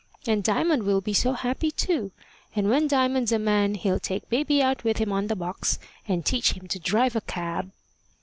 And 0.25 0.43
Diamond 0.43 0.81
will 0.81 0.99
be 0.99 1.13
so 1.13 1.33
happy 1.33 1.69
too! 1.69 2.11
And 2.55 2.71
when 2.71 2.87
Diamond's 2.87 3.31
a 3.31 3.37
man, 3.37 3.75
he'll 3.75 3.99
take 3.99 4.27
baby 4.31 4.59
out 4.59 4.83
with 4.83 4.97
him 4.97 5.11
on 5.11 5.27
the 5.27 5.35
box, 5.35 5.77
and 6.07 6.25
teach 6.25 6.53
him 6.53 6.67
to 6.69 6.79
drive 6.79 7.15
a 7.15 7.21
cab." 7.21 7.69